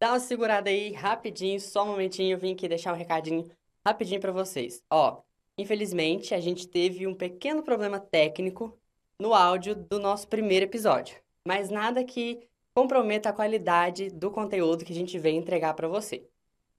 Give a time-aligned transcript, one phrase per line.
[0.00, 3.50] Dá uma segurada aí, rapidinho, só um momentinho, eu vim aqui deixar um recadinho
[3.84, 4.80] rapidinho para vocês.
[4.88, 5.22] Ó,
[5.56, 8.78] infelizmente, a gente teve um pequeno problema técnico
[9.18, 14.92] no áudio do nosso primeiro episódio, mas nada que comprometa a qualidade do conteúdo que
[14.92, 16.24] a gente vem entregar para você.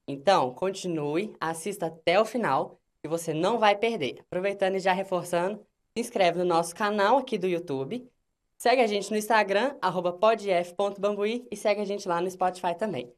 [0.07, 4.19] Então, continue, assista até o final, que você não vai perder.
[4.21, 8.09] Aproveitando e já reforçando, se inscreve no nosso canal aqui do YouTube,
[8.59, 9.75] segue a gente no Instagram,
[10.19, 13.11] podf.bambuí, e segue a gente lá no Spotify também.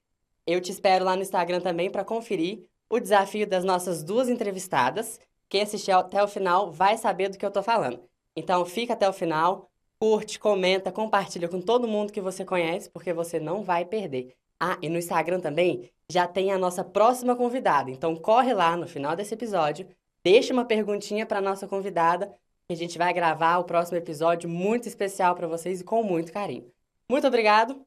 [0.45, 5.19] Eu te espero lá no Instagram também para conferir o desafio das nossas duas entrevistadas.
[5.49, 7.99] Quem assistiu até o final vai saber do que eu estou falando.
[8.35, 13.11] Então, fica até o final, curte, comenta, compartilha com todo mundo que você conhece, porque
[13.11, 14.35] você não vai perder.
[14.60, 17.89] Ah, e no Instagram também já tem a nossa próxima convidada.
[17.89, 19.87] Então, corre lá no final desse episódio,
[20.23, 22.32] deixa uma perguntinha para nossa convidada,
[22.71, 26.66] a gente vai gravar o próximo episódio muito especial para vocês e com muito carinho.
[27.10, 27.82] Muito obrigado.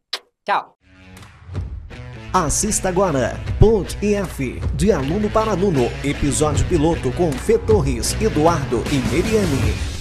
[0.45, 0.77] Tchau.
[2.33, 8.97] Assista agora Pod EF, de aluno para aluno, episódio piloto com Fê Torres, Eduardo e
[9.15, 9.95] Meriane.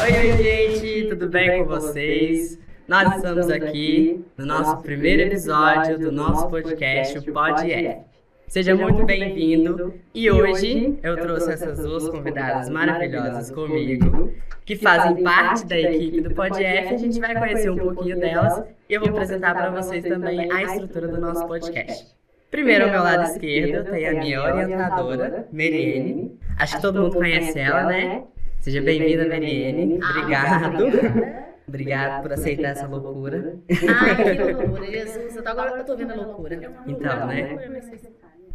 [0.00, 2.58] Oi, oi, gente, tudo bem com vocês?
[2.86, 8.08] Nós estamos aqui no nosso primeiro episódio do nosso podcast, o Pod.
[8.48, 14.32] Seja muito bem-vindo e hoje eu trouxe essas duas convidadas maravilhosas comigo,
[14.64, 16.94] que fazem parte da equipe do PodF.
[16.94, 20.62] A gente vai conhecer um pouquinho delas e eu vou apresentar para vocês também a
[20.62, 22.06] estrutura do nosso podcast.
[22.50, 26.38] Primeiro, ao meu lado esquerdo, tem a minha orientadora, Meriene.
[26.58, 28.24] Acho que todo mundo conhece ela, né?
[28.60, 30.00] Seja bem-vinda, Meriene.
[30.02, 31.47] Obrigado.
[31.68, 33.58] Obrigado por aceitar essa loucura.
[33.70, 35.46] Ai, que loucura, Jesus.
[35.46, 36.54] Agora eu tô vendo a loucura.
[36.86, 37.56] Então, né?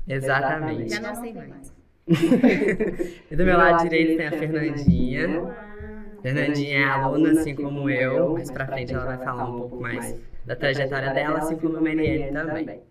[0.08, 0.96] Exatamente.
[0.96, 1.74] Já não sei mais.
[3.32, 5.56] e do meu lado direito tem a Fernandinha.
[6.22, 8.34] Fernandinha é aluna, assim como eu.
[8.34, 11.82] Mais pra frente ela vai falar um pouco mais da trajetória dela, assim como a
[11.82, 12.82] Mariane também.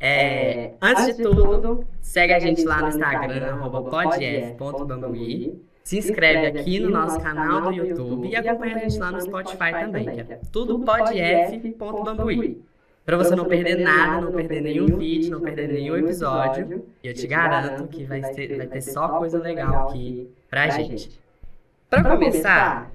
[0.00, 5.60] É, antes de tudo, segue a gente lá no Instagram, podf.bambuí.
[5.88, 9.72] Se inscreve aqui no nosso canal do YouTube e acompanha a gente lá no Spotify
[9.72, 12.60] também, que é tudo podf.bambuí.
[13.06, 16.84] Para você não perder nada, não perder nenhum vídeo, não perder nenhum episódio.
[17.02, 21.18] E eu te garanto que vai ter, vai ter só coisa legal aqui pra gente.
[21.88, 22.92] Para começar,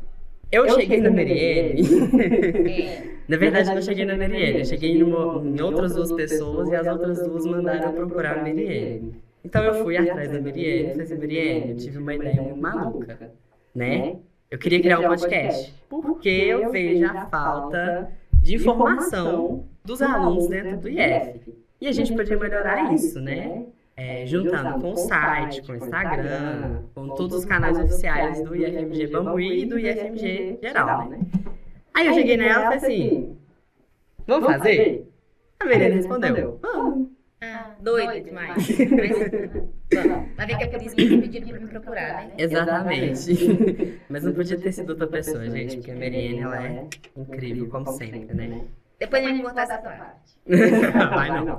[0.52, 1.82] eu cheguei na Meriene.
[3.28, 4.60] na verdade, eu não cheguei na Meriene.
[4.60, 9.16] Eu cheguei numa, em outras duas pessoas e as outras duas mandaram procurar a Meriene.
[9.44, 12.58] Então eu fui atrás da Meriene e falei assim, Meriene, eu tive uma ideia muito
[12.58, 13.32] maluca,
[13.76, 14.18] né?
[14.50, 15.74] Eu queria criar um podcast.
[15.90, 18.12] Porque eu vejo a falta
[18.42, 21.54] de informação dos alunos dentro do IF.
[21.82, 23.66] E a gente podia melhorar isso, né?
[23.96, 29.08] É, juntando com o site, com o Instagram, com todos os canais oficiais do IFMG
[29.08, 31.20] Bambuí e do IFMG geral, né?
[31.94, 33.38] Aí eu cheguei nela e falei assim,
[34.26, 35.12] vamos fazer?
[35.60, 37.13] A Verena respondeu, vamos.
[37.84, 38.56] Ah, doida demais.
[39.92, 42.34] Mas, vai ver que é por isso que eles pediram pra me procurar, né?
[42.38, 44.00] Exatamente.
[44.10, 47.86] Mas não podia ter sido outra pessoa, gente, porque a Meriene, ela é incrível, como
[47.92, 48.62] sempre, né?
[49.04, 50.40] Depois a gente cortar essa parte.
[50.48, 51.58] Vai não.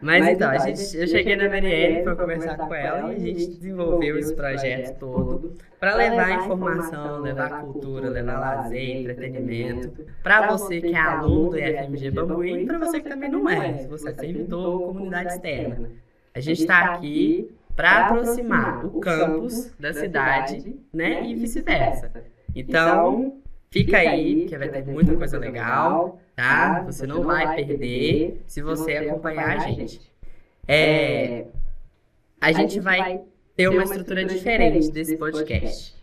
[0.00, 3.46] Mas então, a gente, eu cheguei na Marielle para conversar com ela e a gente
[3.46, 10.92] desenvolveu esse projeto todo para levar informação, levar cultura, levar lazer, entretenimento para você que
[10.92, 14.14] é aluno do IFMG Bambuí e para você que também não é, se você é
[14.14, 15.90] servidor ou comunidade externa.
[16.34, 22.10] A gente está aqui para aproximar o campus da cidade, né, e vice-versa.
[22.54, 26.82] Então, Fica aí, que vai ter muita coisa legal, tá?
[26.82, 30.00] Você não vai perder se você acompanhar a gente.
[30.68, 31.46] É,
[32.40, 33.22] a gente vai
[33.56, 35.96] ter uma estrutura diferente desse podcast.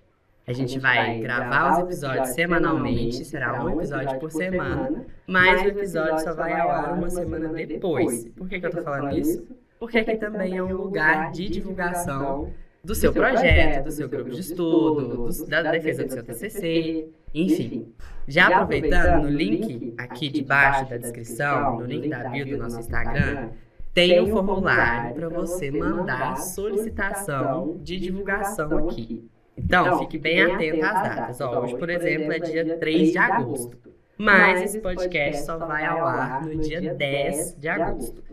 [0.45, 6.19] A gente vai gravar os episódios semanalmente, será um episódio por semana, mas o episódio
[6.19, 8.27] só vai ao ar uma semana depois.
[8.35, 9.47] Por que, que eu tô falando isso?
[9.79, 12.51] Porque aqui também é um lugar de divulgação
[12.85, 17.91] do seu projeto, do seu grupo de estudo, do, da defesa do seu TCC, enfim.
[18.27, 23.49] Já aproveitando, no link aqui debaixo da descrição, no link da bio do nosso Instagram,
[23.91, 29.27] tem um formulário para você mandar solicitação de divulgação aqui.
[29.57, 31.41] Então, fique bem atento às datas.
[31.41, 33.77] Ó, hoje, por exemplo, é dia 3 de agosto.
[34.17, 38.23] Mas esse podcast só vai ao ar no dia 10 de agosto.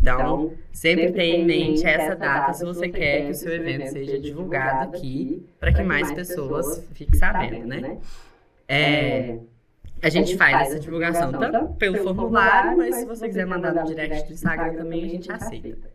[0.00, 3.88] Então, então, sempre tenha em mente essa data se você quer que o seu evento
[3.88, 7.80] seja divulgado aqui, para que mais pessoas fiquem sabendo, né?
[7.80, 7.98] né?
[8.66, 9.38] É, é,
[10.02, 14.28] a gente faz essa divulgação tanto pelo formulário, mas se você quiser mandar no direct
[14.28, 15.90] do Instagram também, a gente aceita.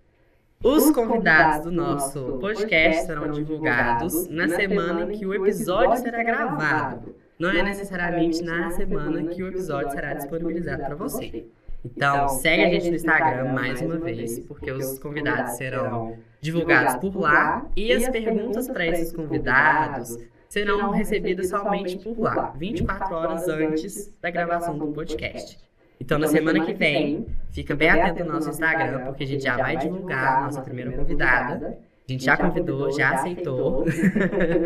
[0.61, 7.15] Os convidados do nosso podcast serão divulgados na semana em que o episódio será gravado.
[7.37, 11.45] Não é necessariamente na semana que o episódio será disponibilizado para você.
[11.85, 17.15] Então, segue a gente no Instagram mais uma vez, porque os convidados serão divulgados por
[17.17, 24.13] lá e as perguntas para esses convidados serão recebidas somente por lá, 24 horas antes
[24.21, 25.57] da gravação do podcast.
[25.99, 29.57] Então, na semana que vem, fica bem atento no nosso Instagram, porque a gente já
[29.57, 31.77] vai divulgar a nossa primeira convidada.
[32.07, 33.85] A gente já convidou, já aceitou.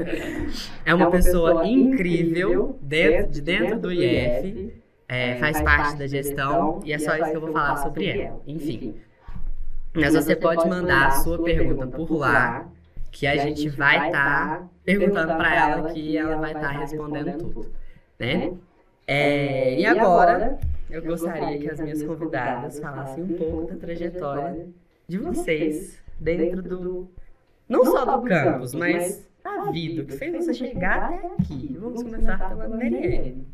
[0.83, 4.73] é uma pessoa incrível dentro, de dentro do IF,
[5.07, 8.41] é, faz parte da gestão e é só isso que eu vou falar sobre ela.
[8.45, 8.95] Enfim.
[9.93, 12.67] Mas você pode mandar a sua pergunta por lá,
[13.11, 17.37] que a gente vai estar tá perguntando para ela que ela vai estar tá respondendo
[17.37, 17.71] tudo,
[18.19, 18.53] né?
[19.07, 20.59] É, e agora,
[20.89, 24.67] eu gostaria que as minhas convidadas falassem um pouco da trajetória
[25.07, 27.09] de vocês dentro do
[27.67, 31.77] não só do campus, mas da vida, que fez você chegar até aqui.
[31.79, 33.45] Vamos começar pela Marielle.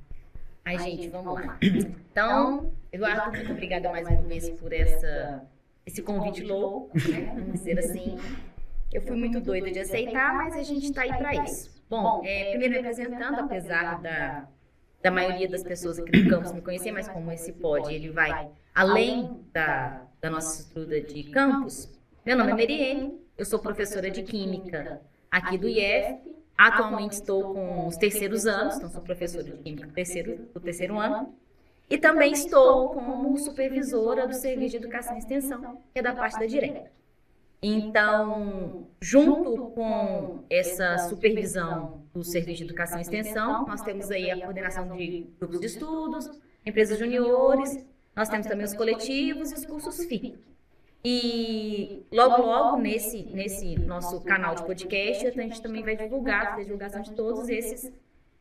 [0.65, 1.57] Ai, gente, vamos lá.
[1.61, 5.43] Então, Eduardo, muito obrigada mais uma vez por essa,
[5.85, 7.33] esse convite louco, né?
[7.35, 8.17] Vamos dizer assim.
[8.91, 11.71] Eu fui muito doida de aceitar, mas a gente está aí para isso.
[11.89, 14.47] Bom, é, primeiro me apresentando, apesar da,
[15.01, 18.49] da maioria das pessoas aqui do campus me conhecer, mas como esse pode, ele vai
[18.73, 21.91] além da, da nossa estrutura de campus.
[22.25, 26.32] Meu nome é Meriene, eu sou professora de Química aqui do IEF.
[26.57, 30.97] Atualmente estou com os terceiros anos, então sou professora de Química do terceiro, do terceiro
[30.97, 31.33] ano.
[31.89, 36.39] E também estou como supervisora do Serviço de Educação e Extensão, que é da parte
[36.39, 36.91] da direta.
[37.61, 44.39] Então, junto com essa supervisão do Serviço de Educação e Extensão, nós temos aí a
[44.39, 46.29] coordenação de grupos de estudos,
[46.65, 47.85] empresas juniores,
[48.15, 50.35] nós temos também os coletivos e os cursos FIC.
[51.05, 56.63] E logo, logo, nesse, nesse nosso canal de podcast, a gente também vai divulgar, fazer
[56.63, 57.91] divulgação de todos esses,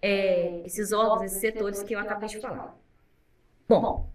[0.00, 2.76] é, esses órgãos, esses setores que eu acabei de falar.
[3.68, 4.08] Bom,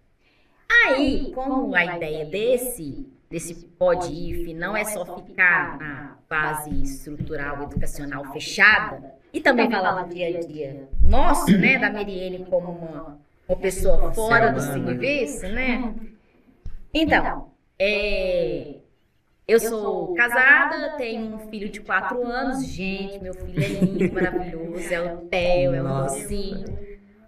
[0.86, 8.32] aí, como a ideia desse, desse PODIF não é só ficar na base estrutural educacional
[8.32, 13.58] fechada, e também falar do dia a dia nosso, né, da Meriene como uma, uma
[13.58, 15.94] pessoa fora do serviço, né?
[16.94, 18.76] Então, é,
[19.48, 22.66] eu sou casada, tenho um filho de quatro anos.
[22.66, 24.92] Gente, meu filho é lindo, maravilhoso.
[24.92, 26.78] É o Theo, é o docinho.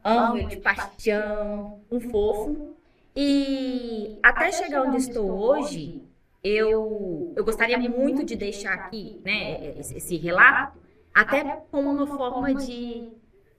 [0.04, 2.74] Amo ele de paixão, um fofo.
[3.16, 6.02] E até chegar onde estou hoje,
[6.44, 10.78] eu, eu gostaria muito de deixar aqui né, esse, esse relato,
[11.14, 13.08] até como uma forma de,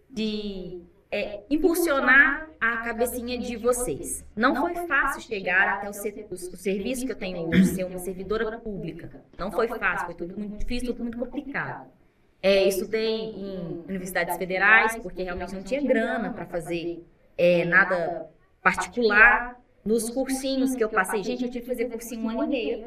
[0.10, 4.26] de é, impulsionar a cabecinha de vocês.
[4.36, 8.00] Não foi fácil chegar até o, ser, o, serviço que eu tenho hoje, ser uma
[8.00, 9.12] servidora pública.
[9.38, 11.90] Não foi fácil, foi tudo muito difícil, tudo muito complicado.
[12.42, 17.06] É, estudei em universidades federais, porque realmente não tinha grana para fazer
[17.38, 18.30] é, nada
[18.64, 19.60] particular.
[19.84, 22.78] Nos cursinhos que eu passei, gente, eu tive que fazer cursinho um ano e meio,
[22.80, 22.86] eu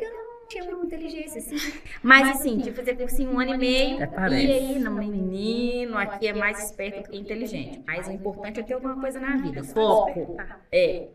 [0.54, 1.56] tinha muita inteligência, assim.
[2.02, 3.98] Mas, assim, tive que fazer cursinho um ano e meio.
[3.98, 7.82] e aí, não, menino, aqui é mais esperto do que inteligente.
[7.86, 9.64] Mas o importante é ter alguma coisa na vida.
[9.64, 10.36] Foco.
[10.70, 11.08] É.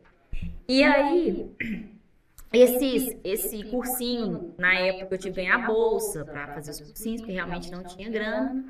[0.68, 1.50] E aí,
[2.52, 7.34] esses, esse cursinho, na época eu tive que ganhar bolsa para fazer os cursinhos, porque
[7.34, 8.66] realmente não tinha grana.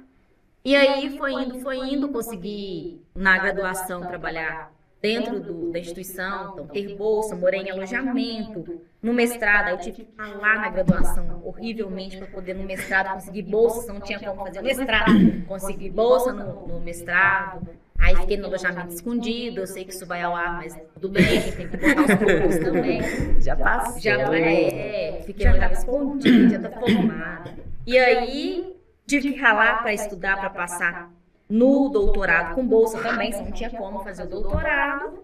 [0.63, 6.67] E aí foi indo, foi indo, consegui na graduação trabalhar dentro do, da instituição, então
[6.67, 8.81] ter bolsa, morei em alojamento.
[9.01, 13.93] No mestrado, eu tive que falar na graduação horrivelmente para poder no mestrado conseguir bolsa,
[13.93, 17.67] não tinha como fazer o mestrado, consegui bolsa no, no mestrado.
[17.97, 21.25] Aí fiquei no alojamento escondido, eu sei que isso vai ao ar, mas tudo bem,
[21.51, 23.01] tem que botar os pontos também.
[23.41, 23.99] Já passou.
[23.99, 27.53] Já é, fiquei alojamento escondido, já tá formada.
[27.85, 28.73] E aí
[29.05, 31.11] tive que ralar para estudar, para passar
[31.49, 35.23] no doutorado com bolsa também, se não tinha como fazer o doutorado.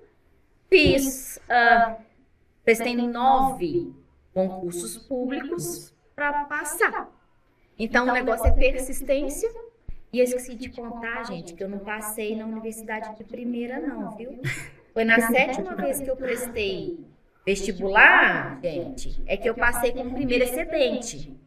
[0.67, 1.95] Fiz, uh,
[2.63, 3.93] prestei nove
[4.33, 7.09] concursos públicos para passar.
[7.77, 9.49] Então, o negócio é persistência.
[10.11, 14.15] E eu esqueci de contar, gente, que eu não passei na universidade de primeira, não,
[14.15, 14.39] viu?
[14.93, 17.05] Foi na sétima vez que eu prestei
[17.45, 21.37] vestibular, gente, é que eu passei como primeiro excedente.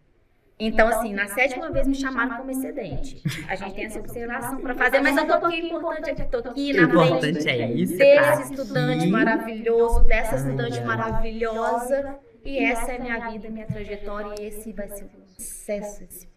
[0.60, 3.22] Então, assim, na sétima vez me chamaram como excedente.
[3.48, 6.38] A gente tem essa observação para fazer, mas eu tô aqui, importante é que tô
[6.38, 12.18] aqui na frente é isso, desse estudante maravilhoso, dessa estudante maravilhosa.
[12.44, 16.28] E essa é minha vida, minha trajetória, e esse vai ser um sucesso, esse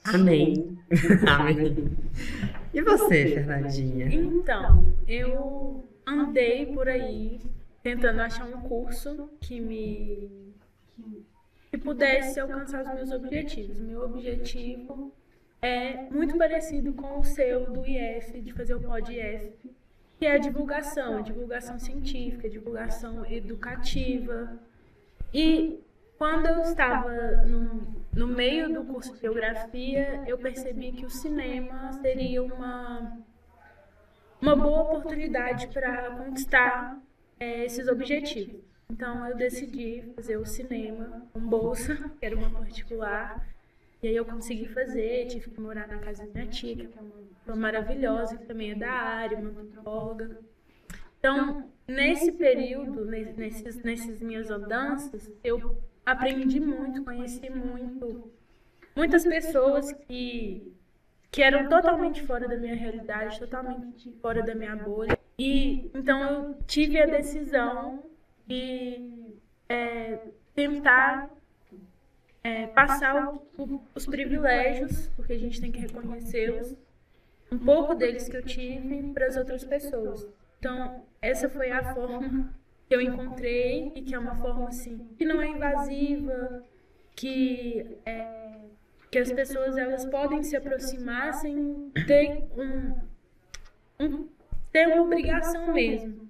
[0.04, 0.78] Amém.
[1.28, 1.96] Amém.
[2.72, 4.06] E você, Fernandinha?
[4.06, 7.40] Então, eu andei por aí
[7.82, 10.54] tentando achar um curso que me
[11.70, 13.78] que pudesse alcançar os meus objetivos.
[13.78, 15.12] Meu objetivo
[15.62, 19.70] é muito parecido com o seu do IF, de fazer o POD IF.
[20.18, 24.58] que é a divulgação, a divulgação científica, a divulgação educativa.
[25.32, 25.80] E
[26.18, 27.10] quando eu estava
[27.46, 33.18] no, no meio do curso de geografia, eu percebi que o cinema seria uma,
[34.42, 37.00] uma boa oportunidade para conquistar
[37.38, 38.69] é, esses objetivos.
[38.90, 43.46] Então eu decidi fazer o cinema com bolsa, que era uma particular.
[44.02, 47.50] E aí eu consegui fazer, tive que morar na casa da minha tia, que é
[47.50, 50.38] uma, maravilhosa, que também é da área, uma antropóloga.
[51.18, 58.32] Então, nesse período, nesses, nesses minhas andanças, eu aprendi muito, conheci muito,
[58.96, 60.74] muitas pessoas que,
[61.30, 65.18] que eram totalmente fora da minha realidade, totalmente fora da minha bolha.
[65.38, 68.09] E então eu tive a decisão
[68.50, 69.38] de
[69.68, 70.18] é,
[70.56, 71.30] tentar
[72.42, 76.74] é, passar o, o, os privilégios, porque a gente tem que reconhecê-los,
[77.52, 80.26] um pouco deles que eu tive para as outras pessoas.
[80.58, 82.52] Então, essa foi a forma
[82.88, 86.64] que eu encontrei e que é uma forma assim que não é invasiva,
[87.14, 88.56] que é,
[89.12, 94.28] que as pessoas elas podem se aproximar sem ter um, um
[94.72, 96.29] ter uma obrigação mesmo.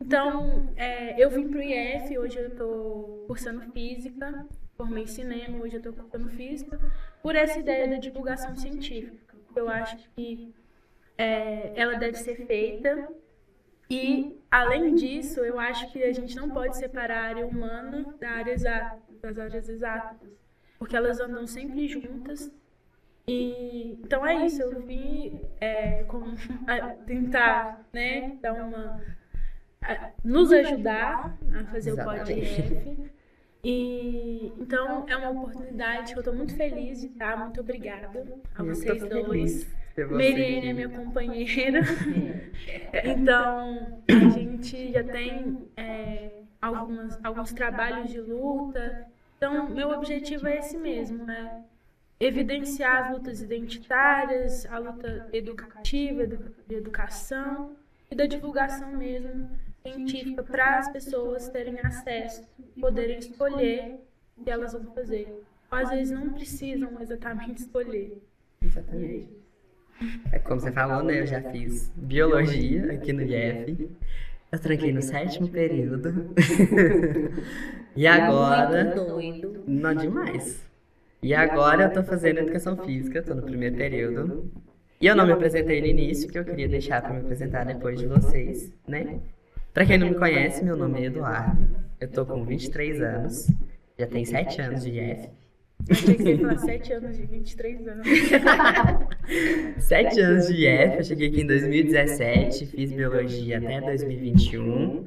[0.00, 5.74] Então, é, eu vim para o IF, hoje eu estou cursando física, formei cinema, hoje
[5.76, 6.80] eu estou cursando física,
[7.22, 9.36] por essa ideia da divulgação científica.
[9.54, 10.54] Eu acho que
[11.18, 13.08] é, ela deve ser feita
[13.90, 18.30] e, além disso, eu acho que a gente não pode separar a área humana da
[18.30, 20.30] área exata, das áreas exatas,
[20.78, 22.50] porque elas andam sempre juntas.
[23.28, 26.04] E, então é isso, eu vim é,
[27.06, 28.98] tentar né, dar uma,
[29.82, 32.32] a, nos ajudar a fazer Exatamente.
[32.32, 33.12] o podcast.
[33.64, 37.36] E então é uma oportunidade que eu estou muito feliz de estar.
[37.38, 38.10] Muito obrigada
[38.56, 39.68] a vocês dois.
[40.10, 41.80] Meriene é minha companheira.
[43.04, 49.06] então, a gente já tem é, algumas, alguns trabalhos de luta.
[49.36, 51.62] Então, meu objetivo é esse mesmo, é
[52.18, 57.76] evidenciar as lutas identitárias, a luta educativa, de educação
[58.10, 59.48] e da divulgação mesmo
[59.82, 62.42] científica para as pessoas terem acesso,
[62.80, 63.98] poderem escolher
[64.36, 65.42] o que elas vão fazer.
[65.70, 68.22] Às vezes não precisam exatamente escolher.
[68.60, 69.28] Exatamente.
[70.30, 71.20] É como você falou, né?
[71.20, 73.90] Eu já fiz biologia aqui no IF.
[74.50, 76.34] Eu tranquei no sétimo período.
[77.96, 78.94] e agora.
[79.66, 80.62] Não demais.
[81.22, 84.50] E agora eu tô fazendo educação física, tô no primeiro período.
[85.00, 87.98] E eu não me apresentei no início, que eu queria deixar para me apresentar depois
[87.98, 89.20] de vocês, né?
[89.72, 91.66] Para quem não me conhece, meu nome é Eduardo.
[91.98, 93.50] Eu tô com 23 anos.
[93.98, 95.28] Já tem 7 anos de IF.
[95.90, 98.06] Achei que você ia falar 7 anos de 23 anos.
[99.78, 105.06] 7 anos de IF, eu cheguei aqui em 2017, fiz biologia até 2021.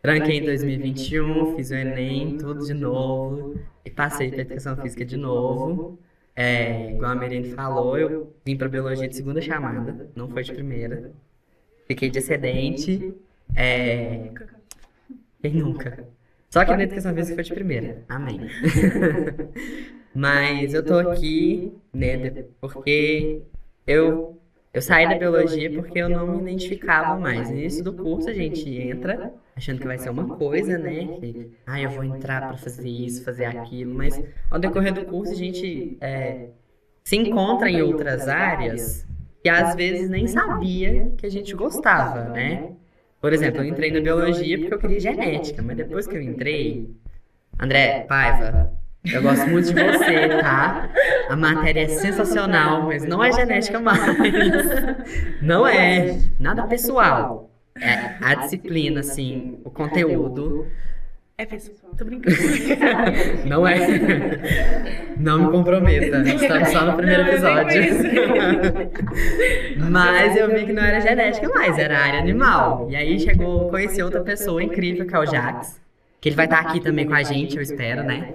[0.00, 3.58] Tranquei em 2021, fiz o Enem, tudo de novo.
[3.84, 5.98] E passei para educação física de novo.
[6.36, 10.52] É, igual a Merene falou, eu vim para biologia de segunda chamada, não foi de
[10.52, 11.12] primeira.
[11.86, 13.14] Fiquei de excedente.
[13.54, 14.30] É...
[15.40, 16.06] Quem nunca?
[16.50, 18.04] Só que na educação física foi de primeira.
[18.08, 18.40] Amém.
[20.14, 23.42] Mas eu tô aqui, né, porque
[23.84, 24.38] eu,
[24.72, 27.50] eu saí da biologia porque eu não me identificava mais.
[27.50, 31.18] No início do curso a gente entra achando que vai ser uma coisa, né?
[31.18, 33.92] Que, ah, eu vou entrar para fazer isso, fazer aquilo.
[33.92, 36.50] Mas ao decorrer do curso a gente é,
[37.02, 39.06] se encontra em outras áreas
[39.42, 42.72] que às vezes nem sabia que a gente gostava, né?
[43.24, 46.90] Por exemplo, eu entrei na biologia porque eu queria genética, mas depois que eu entrei,
[47.58, 48.70] André Paiva,
[49.02, 50.90] eu gosto muito de você, tá?
[51.30, 53.98] A matéria é sensacional, mas não é genética mais.
[55.40, 56.18] Não é.
[56.38, 57.50] Nada pessoal.
[57.80, 60.66] É a disciplina, assim, o conteúdo.
[61.36, 62.36] É pessoal, tô brincando.
[63.44, 63.76] Não é.
[65.18, 66.18] Não me comprometa.
[66.28, 67.82] Estamos só no primeiro episódio.
[69.90, 72.86] Mas eu vi que não era genética mais, era área animal.
[72.88, 75.80] E aí chegou, conheci outra pessoa incrível, que é o Jax.
[76.20, 78.34] Que ele vai estar aqui também com a gente, eu espero, né?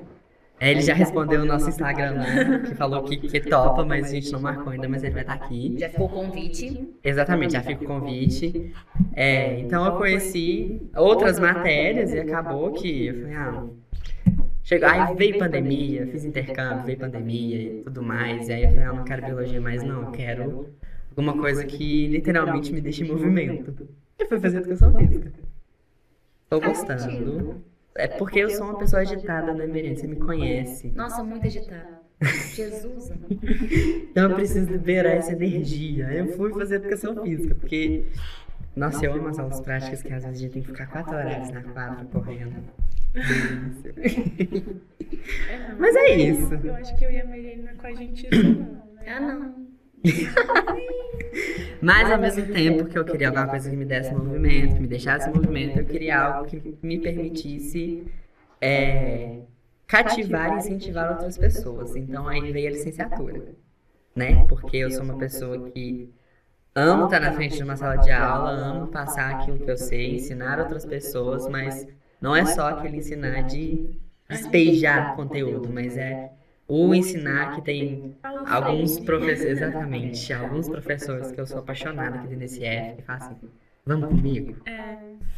[0.60, 2.64] É, ele já respondeu o nosso Instagram, né?
[2.68, 5.34] Que falou que, que topa, mas a gente não marcou ainda, mas ele vai estar
[5.34, 5.74] aqui.
[5.78, 6.90] Já ficou o convite.
[7.02, 8.74] Exatamente, já fica o convite.
[9.14, 13.64] É, então eu conheci outras matérias e acabou que eu falei, ah,
[14.62, 18.50] chegou, aí veio pandemia, fiz intercâmbio, veio pandemia e tudo mais.
[18.50, 20.70] E aí eu falei, ah, não quero biologia mais, não, eu quero
[21.10, 23.88] alguma coisa que literalmente me deixe em movimento.
[24.20, 25.32] E foi fazer educação física.
[26.50, 27.64] Tô gostando.
[27.96, 29.96] É porque eu sou uma pessoa agitada, né, Miriam?
[29.96, 30.92] Você me conhece.
[30.96, 32.00] Nossa, muito agitada.
[32.54, 33.12] Jesus.
[34.12, 36.12] então eu preciso liberar essa energia.
[36.12, 38.06] Eu fui fazer educação física, porque
[38.76, 41.16] Nossa, eu amo as aulas práticas que às vezes a gente tem que ficar quatro
[41.16, 42.62] horas na quadra correndo.
[43.14, 43.94] Delícia.
[45.50, 45.74] É.
[45.78, 46.54] Mas é isso.
[46.54, 48.82] Eu acho que eu e a não é com a gente né?
[49.08, 49.69] Ah, não.
[51.82, 54.88] Mas ao mesmo tempo que eu queria alguma coisa que me desse movimento, que me
[54.88, 58.06] deixasse movimento, eu queria algo que me permitisse
[58.60, 59.40] é,
[59.88, 61.96] cativar e incentivar outras pessoas.
[61.96, 63.56] Então aí veio a licenciatura,
[64.16, 64.46] né?
[64.48, 66.14] Porque eu sou uma pessoa que
[66.76, 70.16] amo estar na frente de uma sala de aula, amo passar aquilo que eu sei,
[70.16, 71.88] ensinar outras pessoas, mas
[72.22, 73.98] não é só aquele ensinar de
[74.30, 76.32] despejar conteúdo, mas é
[76.70, 82.40] o ensinar que tem alguns professores, exatamente, alguns professores que eu sou apaixonada aqui dentro
[82.40, 83.50] desse F, que falam assim,
[83.84, 84.56] vamos comigo?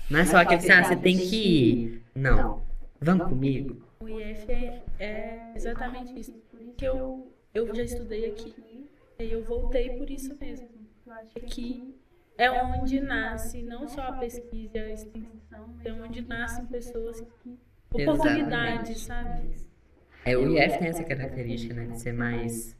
[0.09, 2.03] Não é só aquele assim, ah, você tem que ir.
[2.13, 2.61] Não,
[2.99, 3.81] vamos comigo?
[4.01, 6.33] O IF é, é exatamente isso.
[6.51, 8.53] Por isso que eu, eu já estudei aqui
[9.17, 10.67] e eu voltei por isso mesmo.
[11.07, 11.95] Eu acho que aqui
[12.37, 17.57] é onde nasce não só a pesquisa e a extensão, é onde nascem pessoas que.
[17.93, 19.70] oportunidades, sabe?
[20.25, 22.75] É, o IF tem essa característica, né, de ser mais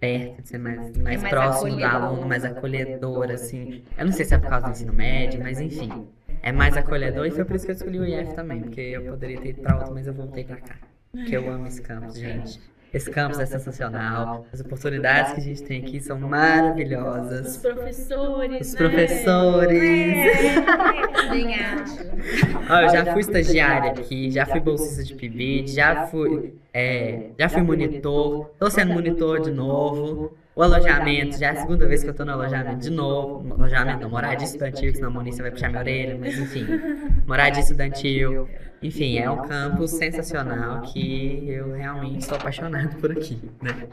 [0.00, 3.82] perto, de ser mais, mais, mais próximo do aluno, mais acolhedor, assim.
[3.96, 6.06] Eu não sei se é por causa do ensino médio, mas enfim.
[6.42, 9.02] É mais acolhedor e foi por isso que eu escolhi o IF também, porque eu
[9.02, 10.76] poderia ter ido pra outro, mas eu voltei pra cá.
[11.10, 12.60] Porque eu amo esse campus, gente.
[12.94, 14.46] Esse campus é sensacional.
[14.52, 17.56] As oportunidades que a gente tem aqui são Os maravilhosas.
[17.58, 18.68] professores.
[18.68, 18.78] Os né?
[18.78, 20.16] professores.
[22.70, 27.48] Ó, eu já fui estagiária aqui, já fui bolsista de PIBID, já fui, é, já
[27.48, 30.36] fui monitor, tô sendo monitor de novo.
[30.56, 33.52] O alojamento, já é a segunda vez que eu tô no alojamento de novo.
[33.52, 36.64] Alojamento não, moradia estudantil, senão a Moniça vai puxar minha orelha, mas enfim.
[37.28, 38.48] Moradia estudantil.
[38.82, 43.86] Enfim, é um campus sensacional que eu realmente estou apaixonado por aqui, né?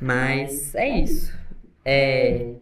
[0.00, 1.36] Mas é isso.
[1.84, 2.52] É,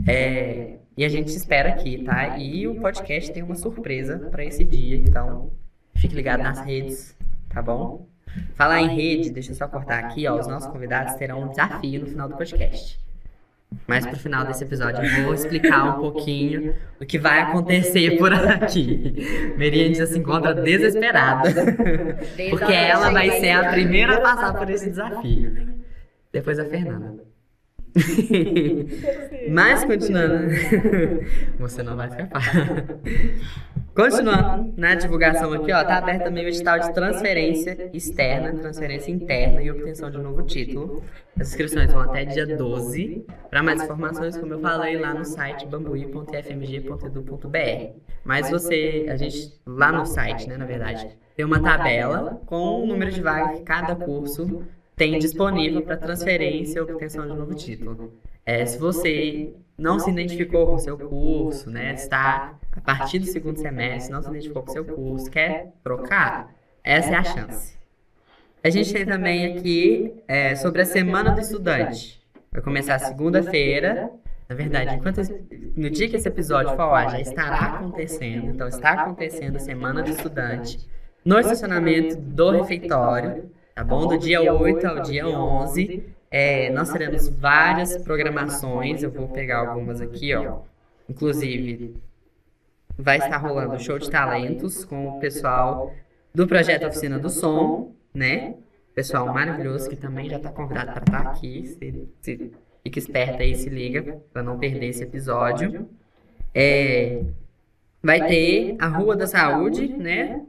[0.07, 2.37] É, e a gente te espera aqui, tá?
[2.37, 5.51] E o podcast tem uma surpresa para esse dia, então
[5.95, 7.17] fique ligado nas redes,
[7.49, 8.05] tá bom?
[8.55, 10.39] Falar em rede, deixa eu só cortar aqui, ó.
[10.39, 12.99] Os nossos convidados terão um desafio no final do podcast.
[13.87, 18.31] Mas pro final desse episódio eu vou explicar um pouquinho o que vai acontecer por
[18.33, 19.53] aqui.
[19.57, 21.49] Meriane já se encontra desesperada,
[22.49, 25.75] porque ela vai ser a primeira a passar por esse desafio.
[26.31, 27.24] Depois a Fernanda.
[29.49, 30.47] Mas continuando,
[31.57, 32.43] você não vai escapar.
[33.95, 39.61] Continuando na divulgação aqui, ó, tá aberto também o edital de transferência externa, transferência interna
[39.61, 41.01] e obtenção de um novo título.
[41.39, 43.25] As inscrições vão até dia 12.
[43.49, 47.93] Para mais informações, como eu falei lá no site bambuí.fmg.edu.br.
[48.25, 52.85] Mas você, a gente lá no site, né, na verdade, tem uma tabela com o
[52.85, 58.13] número de vagas que cada curso tem disponível para transferência e obtenção de novo título.
[58.45, 63.25] É, se você não se identificou com o seu curso, né, está a partir do
[63.25, 66.53] segundo semestre, não se identificou com o seu curso, quer trocar,
[66.83, 67.75] essa é a chance.
[68.63, 72.21] A gente tem também aqui é, sobre a Semana do Estudante.
[72.51, 74.09] Vai começar segunda-feira.
[74.47, 75.21] Na verdade, enquanto
[75.75, 78.47] no dia que esse episódio for ao ar, já estará acontecendo.
[78.47, 80.79] Então, está acontecendo a Semana do Estudante
[81.23, 84.07] no estacionamento do refeitório, tá bom?
[84.07, 86.03] Do dia 8 ao dia 11.
[86.31, 89.03] É, nós teremos várias programações.
[89.03, 90.59] Eu vou pegar algumas aqui, ó.
[91.09, 91.95] Inclusive,
[92.97, 95.93] vai estar rolando o show de talentos com o pessoal
[96.33, 98.55] do projeto Oficina do Som, né?
[98.93, 101.67] Pessoal maravilhoso que também já está convidado para estar aqui.
[101.67, 105.87] Se, se, fica esperto aí, se liga, para não perder esse episódio.
[106.53, 107.21] É,
[108.01, 110.45] vai ter a Rua da Saúde, né?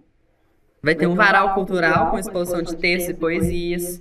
[0.87, 4.01] Vai ter um varal cultural com exposição de textos e poesias,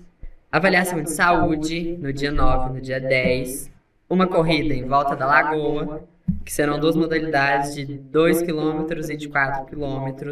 [0.51, 3.71] avaliação de saúde no dia 9 no dia 10,
[4.07, 6.03] uma corrida em volta da lagoa,
[6.45, 10.31] que serão duas modalidades de 2 km e de 4 km.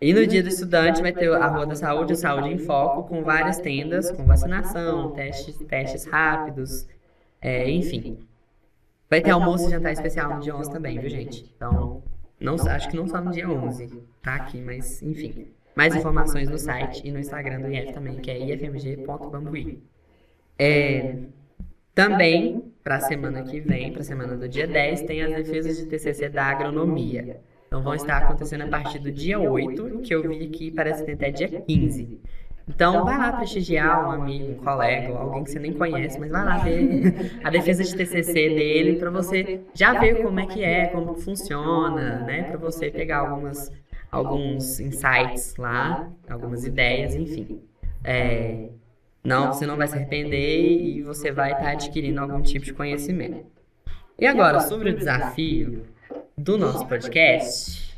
[0.00, 3.06] E no dia do estudante vai ter a Rua da Saúde, a Saúde em Foco,
[3.06, 6.88] com várias tendas, com vacinação, testes, testes rápidos,
[7.42, 8.16] é, enfim.
[9.10, 11.44] Vai ter almoço e jantar especial no dia 11 também, viu, gente?
[11.54, 12.02] Então,
[12.40, 15.57] não, acho que não só no dia 11, tá aqui, mas enfim.
[15.78, 19.80] Mais informações no site e no Instagram do IF também, que é ifmg.bambuí.
[20.58, 21.14] É,
[21.94, 25.76] também, para a semana que vem, para a semana do dia 10, tem as defesas
[25.76, 27.38] de TCC da agronomia.
[27.68, 31.06] Então vão estar acontecendo a partir do dia 8, que eu vi aqui, parece que
[31.06, 32.22] tem até dia 15.
[32.68, 36.44] Então, vai lá prestigiar um amigo, um colega, alguém que você nem conhece, mas vai
[36.44, 37.14] lá ver
[37.44, 42.18] a defesa de TCC dele para você já ver como é que é, como funciona,
[42.26, 42.42] né?
[42.42, 43.70] Para você pegar algumas,
[44.10, 47.60] alguns insights lá, algumas ideias, enfim.
[48.02, 48.68] É,
[49.22, 52.72] não, você não vai se arrepender e você vai estar tá adquirindo algum tipo de
[52.72, 53.44] conhecimento.
[54.18, 55.84] E agora, sobre o desafio
[56.36, 57.94] do nosso podcast,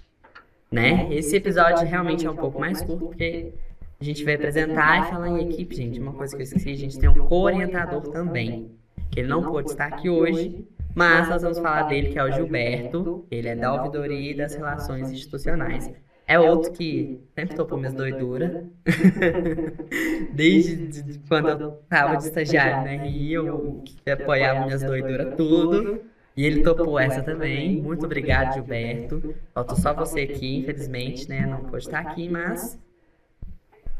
[0.70, 1.08] né?
[1.10, 3.52] Esse episódio realmente é um pouco mais curto, porque
[4.00, 6.00] a gente vai apresentar e falar em equipe, gente.
[6.00, 8.70] Uma coisa que eu esqueci, a gente tem um co-orientador também,
[9.10, 12.30] que ele não pôde estar aqui hoje, mas nós vamos falar dele, que é o
[12.30, 13.26] Gilberto.
[13.30, 15.90] Ele é da ouvidoria e das relações institucionais.
[16.26, 18.64] É outro que sempre topou minhas doiduras.
[20.32, 26.02] Desde de, quando eu tava de estagiário na RI, eu apoiava minhas doiduras tudo.
[26.36, 27.82] E ele topou essa também.
[27.82, 29.34] Muito obrigado, Gilberto.
[29.52, 31.44] Faltou só você aqui, infelizmente, né?
[31.44, 32.78] Não pôde estar aqui, mas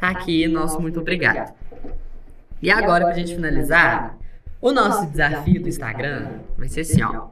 [0.01, 1.55] Tá aqui nosso muito obrigado.
[2.63, 4.17] E agora, pra gente finalizar,
[4.61, 7.29] o nosso desafio do Instagram vai ser assim, ó.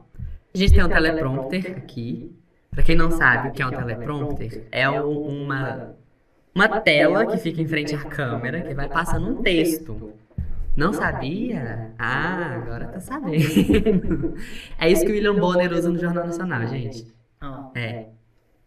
[0.53, 2.35] A gente tem um teleprompter aqui.
[2.71, 5.95] Pra quem não sabe o que é um teleprompter, é uma,
[6.53, 10.13] uma tela que fica em frente à câmera que vai passando um texto.
[10.75, 11.91] Não sabia?
[11.97, 14.35] Ah, agora tá sabendo.
[14.79, 17.05] É isso que o William Bonner usa no Jornal Nacional, gente.
[17.75, 18.05] É.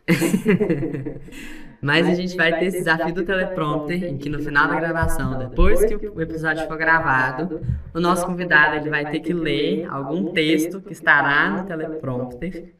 [1.82, 5.36] Mas a gente vai ter esse desafio do teleprompter, em que no final da gravação,
[5.36, 7.60] depois que o episódio for gravado,
[7.92, 12.72] o nosso convidado ele vai ter que ler algum texto que estará no teleprompter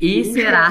[0.00, 0.70] e será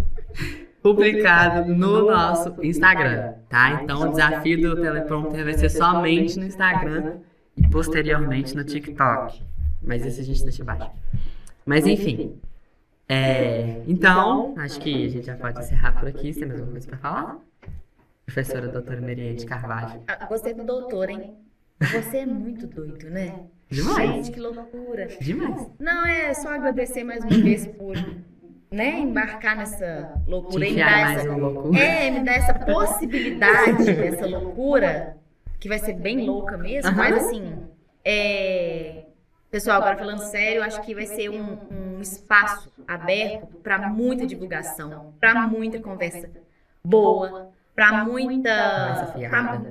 [0.82, 3.82] publicado no nosso Instagram, tá?
[3.82, 7.18] Então o desafio do teleprompter vai ser somente no Instagram
[7.58, 9.42] e posteriormente no TikTok.
[9.82, 10.90] Mas esse a gente deixa abaixo.
[11.66, 12.40] Mas enfim,
[13.12, 16.32] é, então, acho que a gente já pode encerrar por aqui.
[16.32, 17.38] Você tem mais alguma coisa para falar?
[18.24, 20.00] Professora doutora Meriente Carvalho.
[20.06, 21.34] Ah, gostei do doutor, hein?
[21.80, 23.40] Você é muito doido, né?
[23.68, 24.10] Demais.
[24.10, 25.08] Gente, que loucura.
[25.20, 25.70] Demais.
[25.78, 27.96] Não, é só agradecer mais uma vez por
[28.70, 30.66] né, embarcar nessa loucura.
[30.66, 31.78] Te mais essa, loucura.
[31.80, 35.16] É, me dar essa possibilidade dessa loucura,
[35.58, 37.54] que vai ser bem louca mesmo, mas assim,
[38.04, 38.99] é,
[39.50, 45.12] Pessoal, agora falando sério, acho que vai ser um, um espaço aberto para muita divulgação,
[45.18, 46.30] para muita conversa
[46.84, 49.12] boa, para muita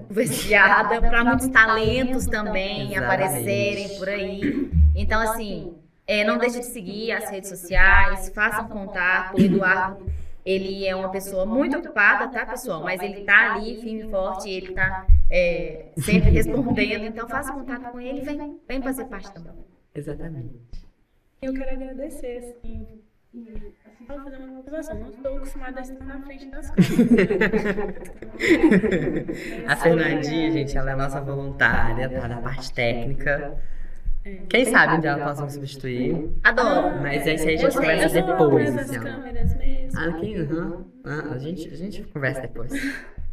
[0.06, 4.70] converseada, para muitos talentos também aparecerem por aí.
[4.94, 5.74] Então, assim,
[6.06, 9.38] é, não deixe de seguir as redes sociais, façam contato.
[9.38, 10.06] O Eduardo,
[10.46, 12.84] ele é uma pessoa muito ocupada, tá, pessoal?
[12.84, 17.06] Mas ele tá ali, firme e forte, ele tá é, sempre respondendo.
[17.06, 19.68] Então, faça contato com ele e vem, vem fazer parte também.
[20.00, 20.88] Exatamente.
[21.42, 22.86] Eu quero agradecer, assim,
[24.08, 25.00] Vou fazer uma observação.
[25.00, 28.10] Não estou acostumada a estar na frente das câmeras.
[29.68, 32.28] a Fernandinha, gente, ela é nossa voluntária, tá?
[32.28, 33.56] Na parte técnica.
[34.26, 34.38] É.
[34.50, 36.32] Quem sabe dia ela possa me substituir.
[36.44, 37.00] Adoro.
[37.02, 38.78] Mas isso aí a gente conversa depois.
[38.78, 38.98] Assim,
[39.96, 40.42] ah, quem?
[40.42, 40.86] Uhum.
[41.04, 42.72] Ah, a, gente, a gente conversa depois.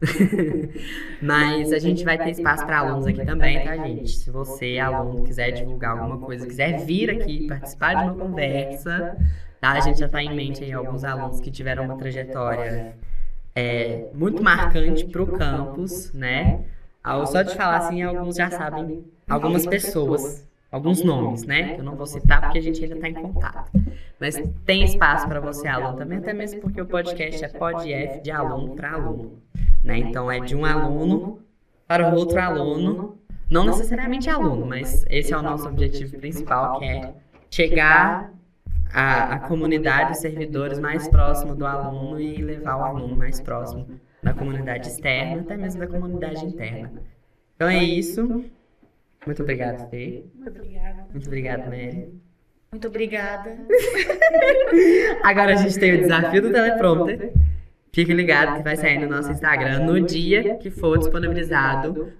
[1.22, 4.10] Mas a gente vai ter espaço para alunos aqui também, tá, gente?
[4.10, 9.16] Se você, aluno, quiser divulgar alguma coisa, quiser vir aqui participar de uma conversa,
[9.60, 9.72] tá?
[9.72, 12.94] A gente já está em mente aí alguns alunos que tiveram uma trajetória
[13.54, 16.64] é, muito marcante para o campus, né?
[17.26, 21.76] Só de falar assim, alguns já sabem, algumas pessoas, alguns nomes, né?
[21.78, 23.70] Eu não vou citar porque a gente ainda está em contato.
[24.20, 28.30] Mas tem espaço para você, aluno, também, até mesmo porque o podcast é PodF de
[28.30, 29.42] aluno para aluno.
[29.82, 29.98] Né?
[29.98, 31.40] Então, é de um aluno
[31.86, 33.18] para o outro aluno,
[33.50, 37.14] não necessariamente aluno, mas esse é o nosso objetivo principal, que é
[37.50, 38.32] chegar
[38.92, 43.86] à, à comunidade, os servidores mais próximo do aluno e levar o aluno mais próximo
[44.22, 46.90] da comunidade externa, até mesmo da comunidade interna.
[47.54, 48.44] Então é isso.
[49.26, 50.24] Muito obrigado, Fê.
[50.34, 51.06] Muito obrigada.
[51.12, 52.08] Muito obrigado, Mary.
[52.70, 53.58] Muito obrigada.
[55.22, 57.32] Agora a gente tem o desafio do teleprompter
[57.96, 62.12] Fique ligado que vai sair no nosso Instagram no dia que for disponibilizado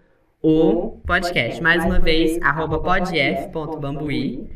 [0.43, 1.63] o podcast.
[1.63, 4.49] Mais uma vez, arroba podf.bambuí.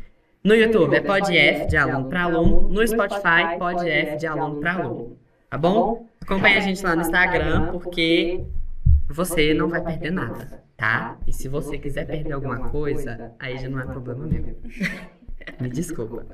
[0.43, 2.67] No YouTube é podf de aluno para aluno.
[2.69, 5.15] No Spotify, podf de aluno para aluno.
[5.47, 6.07] Tá bom?
[6.21, 8.43] Acompanhe a gente lá no Instagram, porque
[9.11, 11.17] você não vai perder nada, tá?
[11.27, 14.57] E se você quiser perder alguma coisa, aí já não é problema meu.
[15.59, 16.25] Me desculpa.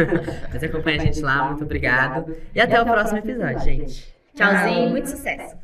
[0.52, 2.34] Mas acompanhe a gente lá, muito obrigado.
[2.54, 4.14] E até o próximo episódio, gente.
[4.34, 5.56] Tchauzinho, muito sucesso.